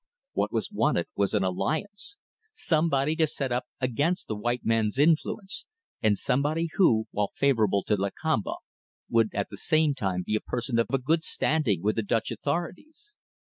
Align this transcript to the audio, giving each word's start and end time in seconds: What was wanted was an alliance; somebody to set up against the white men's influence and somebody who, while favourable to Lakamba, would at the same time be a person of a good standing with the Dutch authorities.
What 0.33 0.51
was 0.51 0.71
wanted 0.71 1.05
was 1.15 1.35
an 1.35 1.43
alliance; 1.43 2.17
somebody 2.53 3.15
to 3.17 3.27
set 3.27 3.51
up 3.51 3.65
against 3.79 4.27
the 4.27 4.35
white 4.35 4.65
men's 4.65 4.97
influence 4.97 5.67
and 6.01 6.17
somebody 6.17 6.69
who, 6.73 7.05
while 7.11 7.29
favourable 7.35 7.83
to 7.83 7.95
Lakamba, 7.95 8.55
would 9.09 9.29
at 9.35 9.51
the 9.51 9.57
same 9.57 9.93
time 9.93 10.23
be 10.25 10.33
a 10.33 10.41
person 10.41 10.79
of 10.79 10.87
a 10.91 10.97
good 10.97 11.23
standing 11.23 11.83
with 11.83 11.97
the 11.97 12.01
Dutch 12.01 12.31
authorities. 12.31 13.13